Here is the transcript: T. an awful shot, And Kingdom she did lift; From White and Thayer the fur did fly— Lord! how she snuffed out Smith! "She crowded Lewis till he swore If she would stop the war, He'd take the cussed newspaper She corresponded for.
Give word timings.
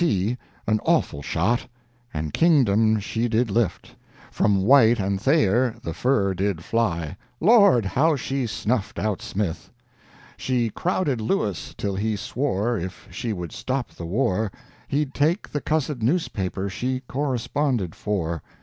T. 0.03 0.35
an 0.65 0.79
awful 0.83 1.21
shot, 1.21 1.67
And 2.11 2.33
Kingdom 2.33 2.99
she 2.99 3.27
did 3.27 3.51
lift; 3.51 3.95
From 4.31 4.63
White 4.63 4.99
and 4.99 5.21
Thayer 5.21 5.75
the 5.83 5.93
fur 5.93 6.33
did 6.33 6.63
fly— 6.63 7.15
Lord! 7.39 7.85
how 7.85 8.15
she 8.15 8.47
snuffed 8.47 8.97
out 8.97 9.21
Smith! 9.21 9.69
"She 10.37 10.71
crowded 10.71 11.21
Lewis 11.21 11.75
till 11.77 11.95
he 11.95 12.15
swore 12.15 12.79
If 12.79 13.09
she 13.11 13.31
would 13.31 13.51
stop 13.51 13.89
the 13.91 14.07
war, 14.07 14.51
He'd 14.87 15.13
take 15.13 15.47
the 15.47 15.61
cussed 15.61 16.01
newspaper 16.01 16.67
She 16.67 17.01
corresponded 17.01 17.93
for. 17.93 18.41